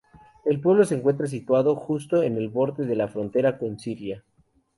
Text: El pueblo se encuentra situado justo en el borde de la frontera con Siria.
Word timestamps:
El 0.45 0.59
pueblo 0.59 0.83
se 0.83 0.95
encuentra 0.95 1.27
situado 1.27 1.75
justo 1.75 2.23
en 2.23 2.35
el 2.35 2.49
borde 2.49 2.87
de 2.87 2.95
la 2.95 3.07
frontera 3.07 3.59
con 3.59 3.77
Siria. 3.77 4.23